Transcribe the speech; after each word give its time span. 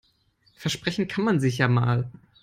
Versprechen 0.55 1.07
kann 1.07 1.23
man 1.23 1.39
sich 1.39 1.59
ja 1.59 1.67
mal. 1.67 2.09